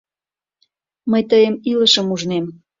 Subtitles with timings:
[1.11, 2.45] Мый тыйым илышым ужнем.